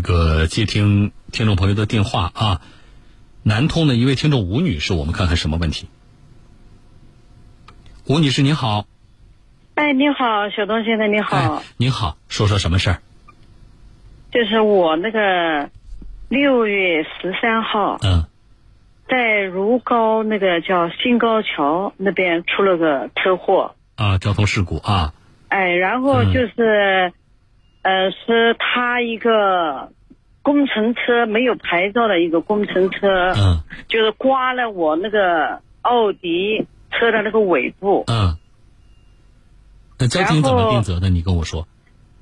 [0.00, 2.60] 好的，来，我来这个接听听众朋友的电话啊。
[3.42, 5.86] 南通的一位听众吴女士，我们看看什么问题。
[8.06, 8.86] 吴女士您好，
[9.74, 11.36] 哎，你好，小东先生，你好。
[11.36, 13.02] 哎，您好，说说什么事儿？
[14.32, 15.70] 就是我那个
[16.28, 18.26] 六月十三号，嗯
[19.06, 25.12] 在如皋那个叫新高桥那边出了个车祸，啊，交通事故啊，
[25.48, 27.12] 哎，然后嗯就是，
[27.84, 29.92] 呃，是他一个
[30.42, 38.36] 工程车没有牌照的一个工程车，嗯就是刮了我那个奥迪车的那个尾部，嗯。
[39.98, 41.10] 那交警怎么定责的？
[41.10, 41.68] 你跟我说。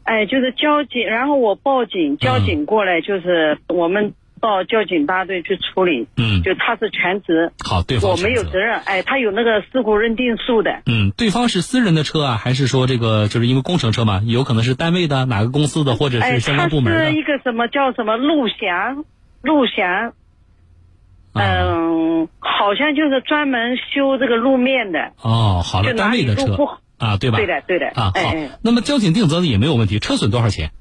[0.03, 14.21] 哎，就是交警，然后我报警，交警过来，就是我们到交警大队去处理，嗯，就他是全职，好，对方我没有责任，哎，他有那个事故认定书的，嗯，对方是私人的车啊，还是说这个就是因为工程车嘛？
[14.27, 17.11] 有可能是单位的、哪个公司的，或者哎，是相关部门的。
[17.11, 19.05] 是一个什么叫什么陆翔，
[19.43, 20.13] 陆翔，
[21.33, 26.57] 啊嗯，好像就是专门修这个路面的，哦，好了，单位的车
[26.99, 27.39] 啊，对吧？
[27.39, 28.51] 对的对的，啊，好哎哎，。
[28.63, 30.73] 那么交警定责的也没有问题，车损多少钱？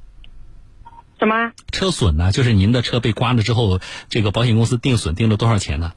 [1.21, 1.51] 什么？
[1.71, 2.31] 车损呢？
[2.31, 5.93] 就是您的车被刮了之后，这个保险公司定损定了多少钱呢？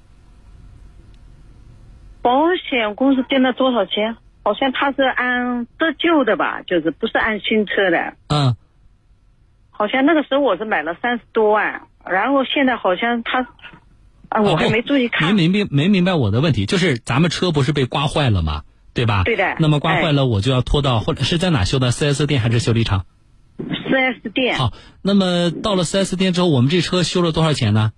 [2.20, 4.16] 保险公司定了多少钱？
[4.42, 8.12] 好像他是按折旧的吧，就是不是按新车的。
[8.28, 8.54] 嗯，
[9.70, 13.46] 好像那个时候我是买了三十多万，然后现在好像他，
[14.28, 15.30] 啊，我还没注意看。
[15.30, 16.66] 哦您明白没明白我的问题？
[16.66, 18.64] 就是咱们车不是被刮坏了吗？
[18.92, 19.22] 对吧？
[19.24, 23.06] 对的那么刮坏哎了，我就要拖到或者是在哪修的4 S 店还是修理厂？
[23.94, 27.92] 四 S 店，好，那么到了4 S 店之后，我们这车修了多少钱呢？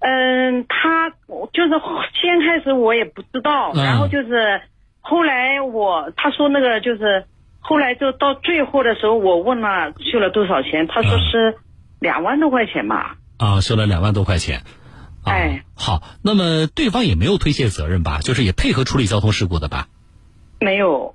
[0.00, 1.10] 嗯，他
[1.52, 1.70] 就是
[2.20, 4.60] 先开始我也不知道，嗯然后就是
[5.00, 7.24] 后来我他说那个就是
[7.60, 11.58] 后来就到最后的时候，我问了修了多少钱，他说嗯是
[11.98, 13.16] 两万多块钱吧。
[13.38, 14.64] 啊，修了两万多块钱。
[15.24, 18.20] 啊、哎，好，那么对方也没有推卸责任吧？
[18.20, 19.88] 就是也配合处理交通事故的吧？
[20.60, 21.14] 没有，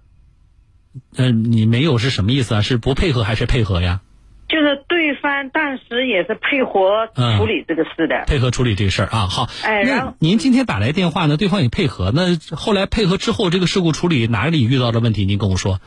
[1.18, 2.62] 嗯、你没有是什么意思啊？
[2.62, 4.02] 是不配合还是配合呀？
[4.50, 8.26] 就是对方当时也是配合嗯处理这个事的。
[8.28, 9.28] 配合处理这个事儿啊。
[9.28, 15.26] 好，哎然后您今天打来电话呢，对方也配合，那后来配合之后，这个事故处理哪里遇到的问题？
[15.26, 15.80] 您跟我说。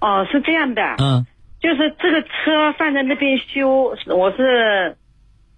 [0.00, 1.26] 哦，是这样的，嗯
[1.60, 4.96] 就是这个车放在那边修，我是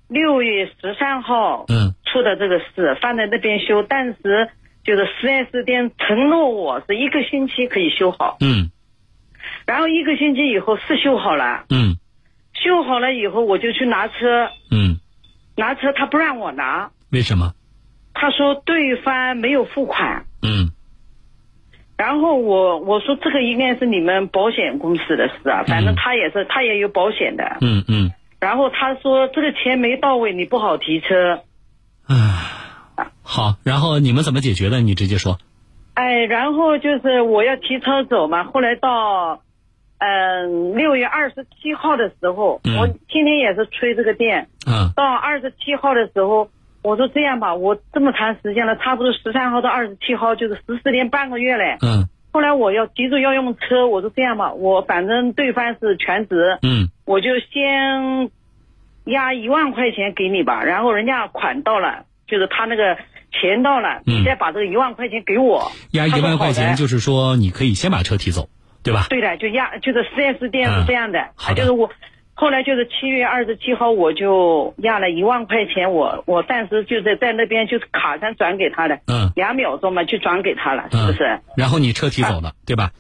[0.08, 4.48] 六月十三号嗯出的这个事，放在那边修，但是
[4.82, 8.70] 就是四 S 店承诺我是一个星期可以修好，嗯
[9.66, 11.96] 然后一个星期以后是修好了，嗯
[12.54, 14.98] 修好了以后我就去拿车，嗯，
[15.56, 17.52] 拿车他不让我拿，为什么？
[18.12, 20.26] 他说对方没有付款。
[20.42, 20.70] 嗯
[21.96, 27.58] 然后我我说这个应该是你们保险公司的事啊，反正他也是他也有保险的。
[27.60, 28.10] 嗯嗯，
[28.40, 31.42] 然后他说这个钱没到位，你不好提车。
[32.06, 34.80] 啊，好，然后你们怎么解决的？
[34.80, 35.38] 你直接说。
[35.92, 38.44] 哎，然后就是我要提车走嘛。
[38.44, 39.42] 后来到，
[40.00, 44.48] 嗯、六月二十七号的时候，嗯我天天也是催这个店。
[44.66, 46.48] 嗯到二十七号的时候，
[46.82, 51.76] 我说这样吧，我这么长时间了，差不多十三号到二十七号，就是十四天半个月嘞。
[51.82, 58.30] 嗯后来我要急着要用车，我说这样吧，我反正对方是全职，嗯我就先
[59.04, 62.96] 压一万块钱给你吧，然后人家款到了，就是他那个
[63.32, 65.72] 钱到了，嗯你再把这个一万块钱给我。
[65.90, 68.48] 压一万块钱，就是说你可以先把车提走，
[68.82, 69.06] 对吧？
[69.08, 71.90] 对的，就压就是四 S 店嗯是这样的，就是我
[72.34, 81.24] 后来就是七月二十七号我就压了一万块钱，我我当时就在在那边就是卡上转给他的，嗯两秒钟嘛就转给他了，是不是？
[81.24, 81.42] 嗯。
[81.56, 82.92] 然后你车提走了，对吧？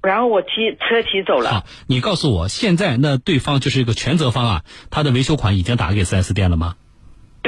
[0.00, 6.76] 然后我提车提走了好，，你告诉我，现在那对方就是一个全责方啊，他的维修款已经打给四 S 店了吗？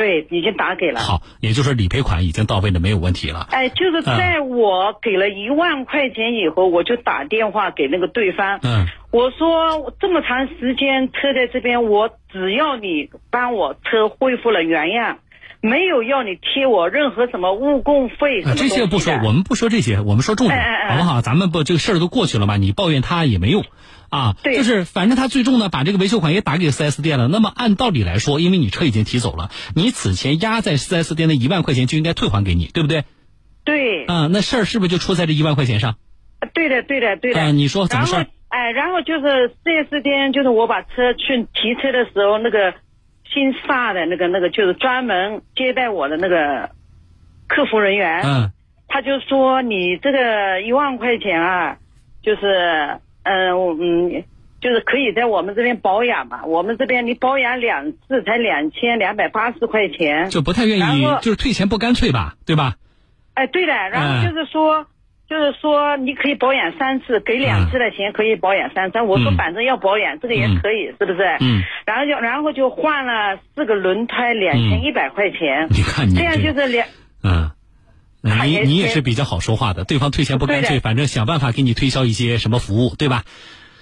[0.01, 0.99] 对，已经打给了。
[0.99, 3.47] 好，也就是说理赔款已经到位了，没有问题了。
[3.51, 15.19] 哎，就是在我给了一万块钱以后，我就打电话给那个对方，嗯我说这么长时间车在这边，我只要你帮我车恢复了原样，
[15.61, 21.21] 没有要你贴我任何什么误工费什啊，这些不说，我们不说这些，我们说重点，哎哎哎好不好？
[21.21, 23.65] 咱们不这个事儿都过去了嘛，你抱怨他也没用。
[24.11, 27.29] 啊，对就是反正他最终呢把这个维修款也打给 4S 店了。
[27.29, 33.05] 那么按道理来说，因为你车已经提走了，你此前压在 4S 店的一万块钱就应该退还给你，对不对？
[33.65, 35.97] 对，啊，那事儿是不是就出在这一万块钱上？
[36.55, 37.41] 对的，对的，对的。
[37.41, 38.27] 啊，你说怎么事儿？
[38.49, 42.75] 哎，然后就是四 S 店，就是我把车去提车的时候，那个
[43.33, 46.71] 新萨的那个那个就是专门接待我的那个
[47.47, 48.53] 客服人员，嗯
[48.93, 51.77] 他就说你这个一万块钱啊，
[52.25, 54.25] 就是嗯我嗯，
[54.61, 56.45] 就是可以在我们这边保养嘛。
[56.45, 62.75] 我们这边你保养两次才两千两百八十块钱，就不太愿意，就是退钱不干脆吧，对吧？
[63.35, 64.87] 哎，对的，然后就是说。
[65.31, 69.01] 就是说，你可以保养三次，给两次的钱可以保养三次。
[69.01, 71.23] 我说反正要保养，这个也可以，是不是？
[71.39, 71.63] 嗯。
[71.87, 75.69] 然后就然后就换了四个轮胎，两千一百块钱。
[75.71, 76.85] 你看你这样就是两。
[78.23, 78.47] 嗯。
[78.47, 83.25] 你你也是比较好说话的，对方退钱不干脆，反正想办法给你推销一些什么服务，对吧？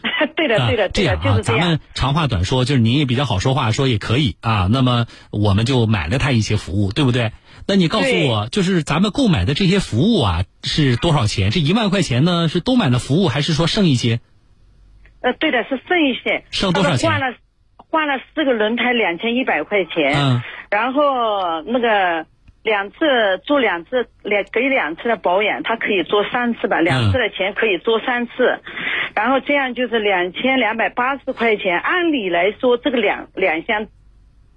[0.36, 4.68] 对的，对的，这样啊，咱们长话短说，就是您也比较好说话，说也可以啊。
[4.70, 7.32] 那么我们就买了他一些服务，对不对？
[7.66, 11.50] 那你告诉我，就是咱们购买的这些服务啊，是多少钱？
[11.50, 14.20] 这一万块钱呢，是都买了服务，还是说剩一些？
[15.20, 16.44] 呃，对的，是剩一些。
[16.52, 17.10] 剩多少钱？
[17.10, 17.36] 换了
[17.76, 20.14] 换了四个轮胎，两千一百块钱。
[20.16, 20.42] 嗯。
[20.70, 22.26] 然后那个
[22.68, 22.96] 两次
[23.44, 26.80] 做两次两给两次的保养，他可以做三次吧？
[26.80, 28.60] 两次的钱可以做三次。
[29.14, 31.78] 然后这样就是两千两百八十块钱。
[31.78, 33.86] 按理来说，这个两两项，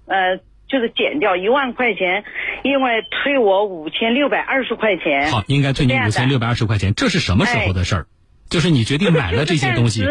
[0.06, 0.40] 呃。
[0.72, 2.24] 就是减掉一万块钱，
[2.62, 5.30] 因为退我五千六百二十块钱。
[5.30, 6.94] 好，应该退你五千六百二十块钱。
[6.94, 8.06] 这是什么时候的事儿？
[8.48, 10.02] 就是你决定买了这些东西。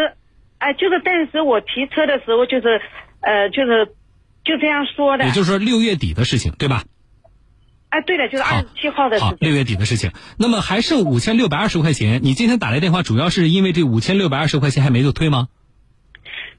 [0.59, 2.79] 哎，就是当时我提车的时候，就是
[3.21, 3.87] 呃，就是
[4.43, 5.25] 就这样说的。
[5.25, 6.83] 也就是说六月底的事情，对吧？
[7.91, 9.37] 哎，对的，就是二十七号的事情。
[9.41, 10.11] 六月底的事情。
[10.39, 15.49] 那么还剩五千六百二十块钱，你今天打来电话，主要是因为这五千六百二十块钱还没有退吗？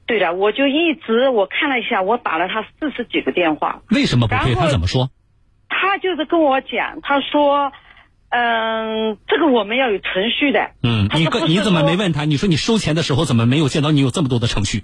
[0.05, 3.81] 对的，我就一直我看了一下，我打了他四十几个电话。
[3.89, 4.53] 为什么不退？
[4.53, 5.09] 他怎么说？
[5.69, 7.71] 他就是跟我讲，他说，
[8.29, 10.69] 嗯，这个我们要有程序的。
[10.83, 12.25] 嗯，你你怎么没问他？
[12.25, 14.83] 你说你收钱的时候怎么没有见到你有这么多的程序？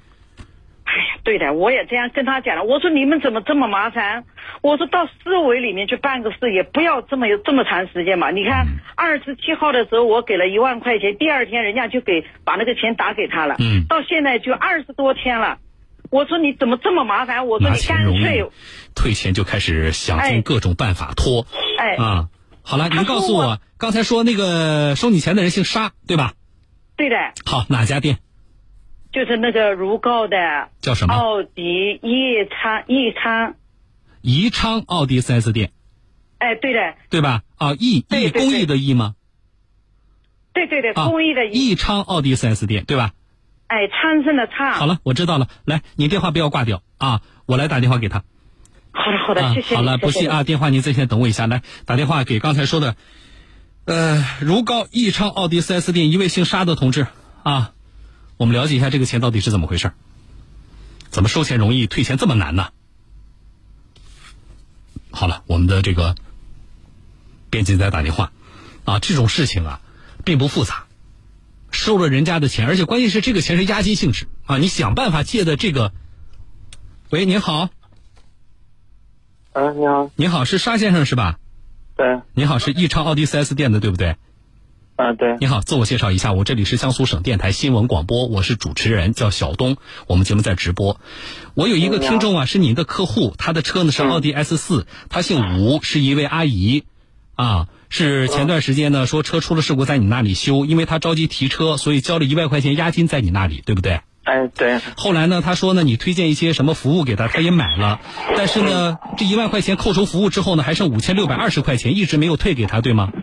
[1.30, 2.64] 对的，我也这样跟他讲了。
[2.64, 4.26] 我说你们怎么这么麻烦？
[4.64, 8.32] 我说到市委里面去办个事，也不要这么有这么长时间嘛。
[8.32, 8.66] 你看
[8.96, 13.58] 二十七号的时候，我给了一万块钱，第二天人家就给把那个钱打给他了。
[13.60, 13.86] 嗯。
[13.88, 15.60] 到现在就二十多天了，
[16.10, 17.46] 我说你怎么这么麻烦？
[17.46, 18.50] 我说你干脆
[18.96, 21.46] 退钱就开始想尽各种办法拖。
[21.78, 21.94] 哎。
[22.04, 22.30] 啊，
[22.64, 26.34] 好了，您告诉我，刚才说那个收你钱的人姓沙，对吧？
[26.98, 27.16] 对的。
[27.46, 28.18] 好，哪家店？
[29.12, 31.14] 就是那个如皋的叫什么？
[31.14, 33.56] 奥迪宜昌宜昌，
[34.22, 35.72] 宜昌奥迪四 S 店。
[36.38, 37.42] 哎，对的，对吧？
[37.58, 39.16] 啊，宜宜公益的宜吗？
[40.54, 43.12] 对对对，公益的宜昌奥迪四 S 店，对吧？
[43.68, 44.72] 哎，昌盛的昌。
[44.74, 45.48] 好了，我知道了。
[45.66, 48.24] 来，你电话不要挂掉啊，我来打电话给他。
[48.92, 49.76] 好的，好的，谢谢。
[49.76, 51.48] 好了，不信啊，电话您在线等我一下。
[51.48, 52.96] 来，打电话给刚才说的，
[53.86, 57.08] 呃，如皋宜昌奥迪四 S 店一位姓沙的同志
[57.44, 57.74] 啊。
[58.40, 59.92] 我们了解一下这个钱到底是怎么回事
[61.10, 62.70] 怎么收钱容易退钱这么难呢？
[65.12, 66.16] 好了，我们的这个
[67.50, 68.32] 编辑在打电话
[68.86, 69.82] 啊，这种事情啊
[70.24, 70.86] 并不复杂，
[71.70, 75.92] 收了人家的钱，而且关键是这个钱是押金性质啊，你想办法借的这个。
[77.10, 77.70] 喂，您好。
[79.52, 80.12] 啊，你好。
[80.16, 81.40] 你好，是沙先生是吧？
[81.98, 82.22] 对。
[82.34, 84.16] 你好，是易昌奥迪 4S 店的对不对？
[85.00, 91.00] 啊，对，你好，自我介绍一下，我这里是江苏省电台新闻广播，我是主持人，叫小东，我们节目在直播。
[91.54, 96.84] 我有一个听众啊，是您的客户，他的车呢是奥迪 S 四，他姓吴，是一位阿姨，
[97.36, 104.02] 啊，是前段时间呢说车出了事故，在你那里修，因为他着急提车，所以交了一万块钱押金在你那里，对不对？
[104.26, 104.82] 哎，对。
[104.98, 108.02] 后来呢，他说呢，你推荐一些什么服务给他，他也买了，
[108.36, 113.14] 但是呢，这一万块钱扣除服务之后呢，还剩五千六百二十块钱，一直没有退给他，对吗？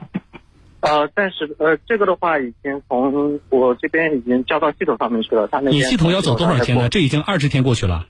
[0.81, 5.49] 呃，但是呃，这个的话已经从我这边已经交到系统上面去了。
[5.49, 6.89] 他那你系统要走多少天呢？
[6.89, 8.07] 这已经二十天过去了。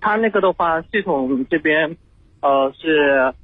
[0.00, 1.96] 他那个的话，系统这边
[2.40, 3.34] 呃是，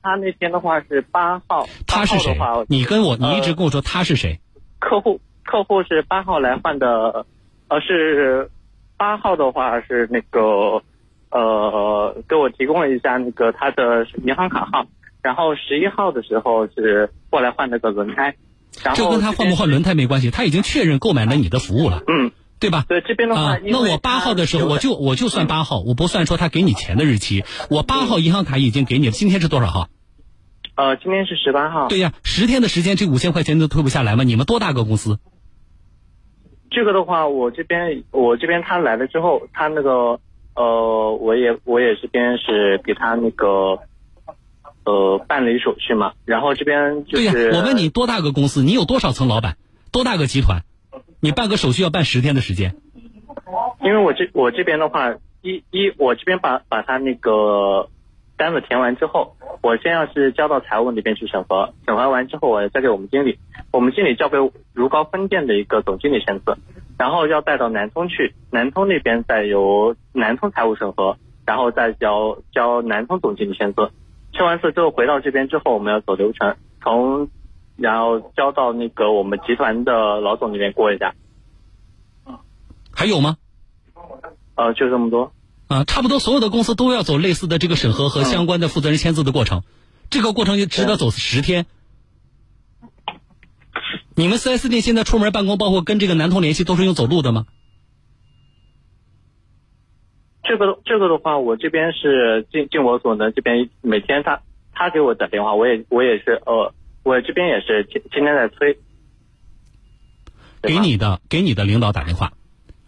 [0.00, 1.66] 他那天的话是八号。
[1.86, 2.34] 他是谁？
[2.68, 4.40] 你跟我，你一直跟我说他是谁？
[4.78, 7.26] 客户，客户是八号来换的，
[7.68, 8.50] 呃是
[8.96, 10.82] 八号的话是那个
[11.30, 14.86] 呃给我提供了一下那个他的银行卡号。
[15.22, 18.34] 然后十一号的时候是过来换那个轮胎，
[18.94, 22.84] 这跟他换不换轮胎没关系，他已经确认购买了你的服务了，嗯，对吧？
[22.88, 29.86] 对这边的话，那我八号的时候我就我就算八号，我不算说他给你钱的日期，我八号银行卡已经给你了，今天是多少号？
[30.74, 31.86] 呃，今天是十八号。
[31.86, 34.24] 对呀，十天的时间这五千块钱都退不下来吗？
[34.24, 35.20] 你们多大个公司？
[36.70, 40.18] 这个的话，我这边我这边他来了之后，他那个
[40.56, 43.78] 呃，我也我也这边是给他那个。
[44.84, 47.32] 呃，办理手续嘛，然后这边就是。
[47.32, 48.62] 对呀，我问你多大个公司？
[48.62, 49.56] 你有多少层老板？
[49.92, 50.62] 多大个集团？
[51.20, 52.74] 你办个手续要办十天的时间。
[53.82, 57.88] 因为我这我这边的话，一一我这边把把他那个
[58.36, 63.38] 单子填完之后，我先要是交到财务那边去审核，审核完之后我再给我们经理，
[63.70, 64.38] 我们经理交给
[64.72, 66.56] 如皋分店的一个总经理签字。
[66.98, 73.90] 然后要带到南通去，南通那边再由南通财务审核，然后再交交南通总经理签字。
[74.32, 77.28] 签完字之后回到这边之后，我们要走流程，从
[77.76, 81.14] 然后交到那个我们集团的老总那边过一下。
[82.94, 83.36] 还有吗？
[84.54, 85.32] 呃，就这么多。
[85.68, 89.62] 啊，差不多所有的公司都要走类似的这个审核和相关的负责人签字的过程，
[90.10, 91.66] 这个过程就值得走十天。
[94.14, 97.46] 你们 4S 店现在出门办公，包括跟这个南通联系，都是用走路的吗？
[100.44, 104.40] 这个这个的话，我这边是尽尽我所能，这边每天他
[104.72, 108.78] 他给我打电话，我也我也是呃，我这边也是天天天在催。
[110.60, 112.32] 给你的给你的领导打电话，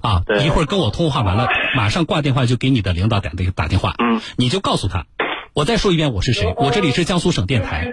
[0.01, 5.07] 啊，一会儿跟我通话完了，马上挂电话就给你的领导打电打电话，嗯，你就告诉他，
[5.55, 7.93] 我再说一遍我是谁，我这里是江苏省电台，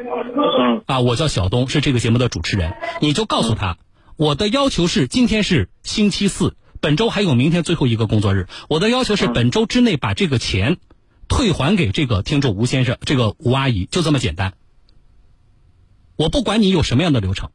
[0.60, 3.78] 嗯，啊，我叫小东，是这个节目的主持人，你就告诉他，
[4.18, 6.56] 我的要求是今天是星期四。
[6.82, 10.78] 本周还有明天最后一个工作日，我的要求是本周之内把这个钱
[11.28, 14.56] 退还给这个听众吴先生，这个吴阿姨，就这么简单。
[16.16, 17.52] 我不管你有什么样的流程，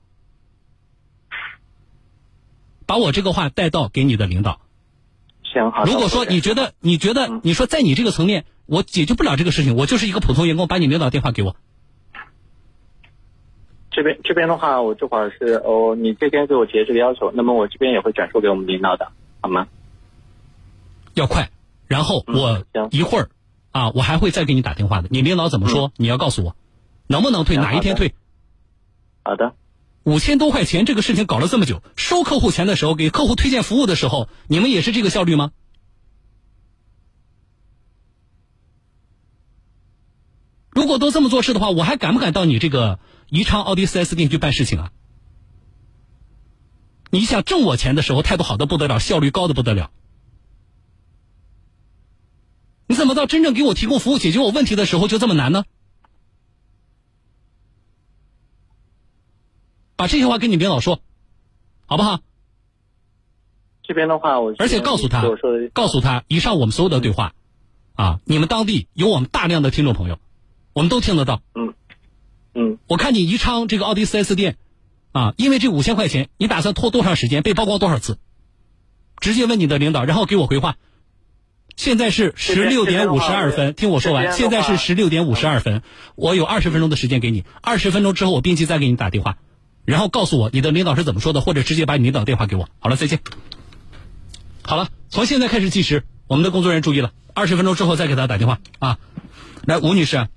[2.87, 4.61] 把我这个话带到给你的领导。
[5.43, 5.83] 行好。
[5.85, 11.57] 如果说你觉得你觉得你说在你这个层面我解决不了这个事情，我就是一个普通员工，把你领导电话给我。
[13.97, 19.11] 这边这边的话，我这会儿是哦，你这边给我提这个要求，那么我这边也会转述给我们领导的，
[19.41, 19.69] 好吗？
[21.15, 21.49] 要快，
[21.87, 23.31] 然后我一会儿
[23.71, 25.09] 啊，我还会再给你打电话的。
[25.11, 25.93] 你领导怎么说？
[25.97, 26.55] 你要告诉我，
[27.07, 27.57] 能不能退？
[27.57, 28.15] 哪一天退？
[29.25, 29.55] 好的。
[30.05, 35.53] 五千多块钱这个事情搞了这么久，收客户钱的时候，给客户推荐服务的时候，你们也是这个效率吗？
[40.69, 42.99] 如果都这么做事的话，我还敢不敢到你这个？
[43.29, 44.93] 宜昌奥迪 4S 店去办事情啊！
[47.11, 49.91] 你想挣我钱的时候，态度好的不得了，效率高的不得了。
[52.89, 55.65] 你怎么到真正给我提供服务、解决我问题的时候就这么难呢？
[59.97, 61.01] 把这些话跟你领导说，
[61.87, 62.21] 好不好？
[63.83, 65.23] 这边的话，我而且告诉他，
[65.73, 67.35] 告诉他，以上我们所有的对话，
[67.95, 70.19] 啊，你们当地有我们大量的听众朋友，
[70.75, 71.41] 我们都听得到。
[71.55, 71.75] 嗯。
[72.59, 74.57] 嗯，我看你宜昌这个奥迪 4S 店，
[75.13, 77.43] 啊，因为这五千块钱，你打算拖多长时间？
[77.43, 78.19] 被曝光多少次？
[79.21, 80.77] 直接问你的领导，然后给我回话。
[81.77, 84.33] 现在是十六点五十二分，听我说完。
[84.33, 85.83] 现在是十六点五十二分，
[86.15, 87.45] 我有二十分钟的时间给你。
[87.61, 89.37] 二十分钟之后，我编辑再给你打电话，
[89.85, 92.71] 然后告诉我你的领导是怎么说的，或者直接把你领导电话给我。
[92.79, 93.21] 好了，再见。
[94.63, 98.99] 好了，从现在开始计时，我们的工作人员注意了，二十分钟之后再给他打电话啊。
[99.67, 100.29] 来，吴女士。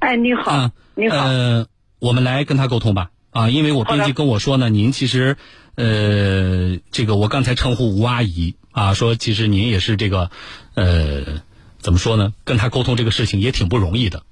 [0.00, 0.70] 哎，你好。
[0.94, 1.66] 你好，呃，
[1.98, 5.36] 我们来跟他沟通吧，啊，因为我编辑跟我说呢，您其实，
[5.76, 10.30] 呃，这个我刚才称呼吴阿姨啊，说其实您也是这个，
[10.74, 11.42] 呃，
[11.78, 12.32] 怎么说呢？
[12.44, 14.22] 跟他沟通这个事情也挺不容易的。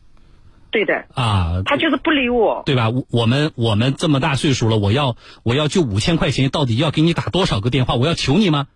[0.70, 1.04] 对的。
[1.14, 1.62] 啊。
[1.66, 2.62] 他就是不理我。
[2.64, 2.90] 对吧？
[3.10, 7.94] 我们我们这么大岁数了，我要我要就五千块钱，到底要给你打多少个电话？
[7.94, 8.68] 我要求你吗？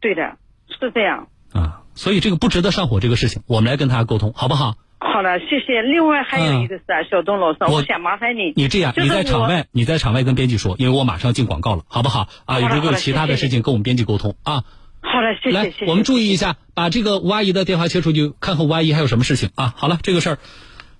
[0.00, 0.38] 对的，
[0.80, 1.28] 是这样。
[1.52, 4.76] 啊，所以这个不值得上火，这个事情，我们来跟他沟通，好不好？
[5.00, 5.82] 好了，谢谢。
[5.82, 8.52] 另外还有一个事啊，小东老师，我想麻烦你。
[8.56, 12.28] 你这样，你在场外，你在场外跟编辑说，因为我马上进广告了，好不好？
[12.46, 14.64] 啊，如果有其他的事情，跟我们编辑沟通啊。
[15.00, 15.56] 好了，谢谢。
[15.56, 19.72] 来，我们注意一下，把这个吴阿姨的电话切出去，看看吴阿姨还有什么事情啊。
[19.76, 20.38] 好了，这个事儿，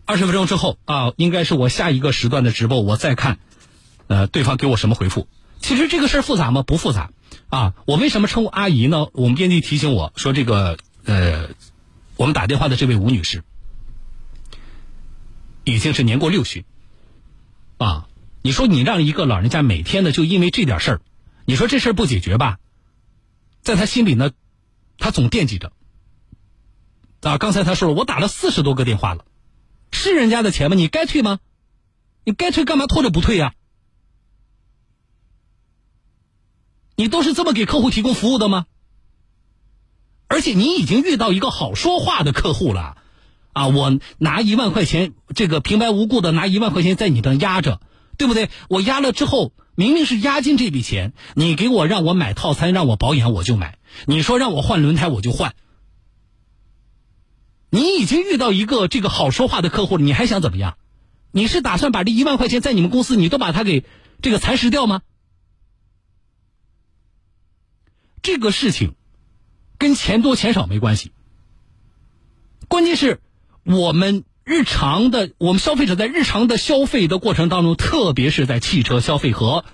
[0.07, 3.39] 二十分钟之后啊，应该是我下一个时段的直播，我再看，
[4.07, 5.27] 呃，对方给我什么回复。
[5.59, 6.63] 其实这个事儿复杂吗？
[6.63, 7.11] 不复杂
[7.51, 7.75] 啊。
[7.85, 9.09] 我为什么称呼阿姨呢？
[9.13, 11.49] 我们编辑提醒我说，这个呃，
[12.17, 13.43] 我们打电话的这位吴女士。
[15.73, 16.65] 已经是年过六旬，
[17.77, 18.09] 啊，
[18.43, 21.01] 你说你让一个老人家每天呢就因为这点事儿，
[21.45, 22.59] 你说这事儿不解决吧，
[23.61, 24.33] 在他心里呢，
[24.97, 25.73] 他总惦记着。
[27.21, 29.27] 啊，刚才他说了，我打了四十多个电话了，
[29.93, 30.77] 是人家的钱吗？
[30.77, 31.41] 你该退吗？
[32.25, 33.55] 你该退干嘛拖着不退呀？
[36.97, 38.67] 你都是这么给客户提供服务的吗？
[40.29, 42.98] 而且你已经遇到一个好说话的客户了。
[43.59, 47.81] 啊，我拿一万块钱，这个平白无故的拿一万块钱在你那压着，
[48.17, 48.51] 对不对？
[48.69, 55.55] 我压了之后，明明是押金这笔钱，你给我让我买套餐，让我保养我就买，你说让我换轮胎我就换。
[57.71, 60.79] 你已经遇到一个这个好说话的客户了，你还想怎么样？
[61.33, 63.85] 你是打算把这一万块钱在你们公司你都把它给
[64.23, 65.03] 这个蚕食掉吗？
[68.23, 68.95] 这个事情
[69.79, 71.13] 跟钱多钱少没关系，
[72.69, 73.21] 关键是。
[73.69, 79.67] 我们日常的，我们消费者在日常的消费的过程当中，特别是在汽车消费和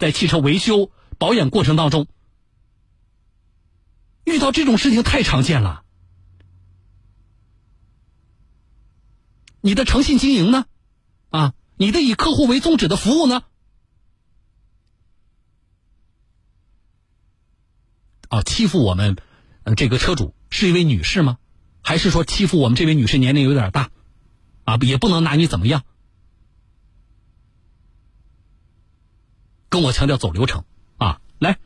[0.00, 2.08] 在汽车维修保养过程当中，
[4.24, 5.84] 遇到这种事情太常见了。
[9.60, 10.66] 你的诚信经营呢？
[11.30, 13.44] 啊，你的以客户为宗旨的服务呢？
[18.28, 19.16] 啊，欺负我们，
[19.76, 21.38] 这个车主是一位女士吗？
[21.86, 23.90] 还是说欺负我们这位女士年龄有点大？
[24.64, 25.84] 啊，也不能拿你怎么样。
[29.68, 30.64] 跟我强调走流程
[30.96, 31.60] 啊，来，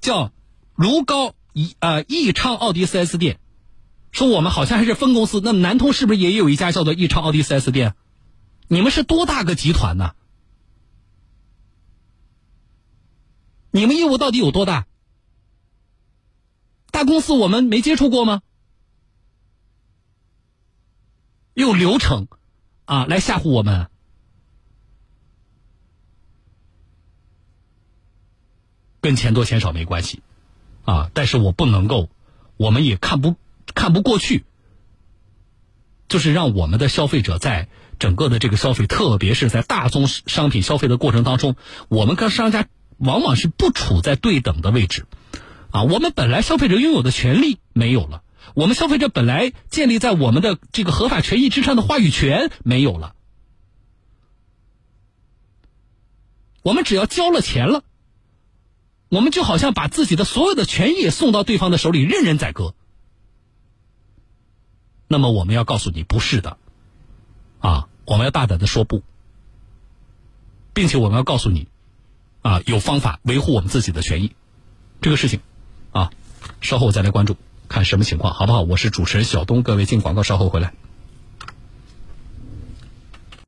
[0.00, 0.30] 叫
[0.76, 3.40] 如皋宜呃宜昌奥迪 4S 店，
[4.12, 7.96] 说我们好像还是分公司，那南通是不是也有一家叫做宜昌奥迪 4S 店？
[8.68, 10.12] 你们是多大个集团呢？
[13.72, 14.86] 你们业务到底有多大？
[16.92, 18.42] 大公司我们没接触过吗？
[21.58, 22.28] 用流程
[22.84, 23.88] 啊来吓唬我们？
[29.00, 30.22] 跟钱多钱少没关系，
[30.84, 31.10] 啊！
[31.14, 32.10] 但是我不能够，
[32.56, 33.34] 我们也看不
[33.74, 34.44] 看不过去，
[36.06, 41.56] 就是让我们的消费者在整个的这个消费，特别是在大宗商品消费的过程当中，
[41.88, 45.06] 我们跟商家往往是不处在对等的位置，
[45.72, 45.82] 啊！
[45.82, 48.22] 我们本来消费者拥有的权利没有了，
[48.58, 53.14] 我们消费者本来建立在我们的这个合法权益之上的话语权没有了，
[56.62, 57.84] 我们只要交了钱了。
[59.10, 62.74] 我们就好像把自己的所有的权益送到对方的手里，任人宰割。
[65.06, 66.58] 那么我们要告诉你，不是的，
[67.60, 69.04] 啊，我们要大胆的说不，
[70.74, 71.68] 并且我们要告诉你，
[72.42, 74.32] 啊，有方法维护我们自己的权益。
[75.00, 75.42] 这个事情，
[75.92, 76.10] 啊，
[76.60, 77.36] 稍后我再来关注，
[77.68, 78.62] 看什么情况，好不好？
[78.62, 80.72] 我是主持人小东，各位进广告，稍后回来。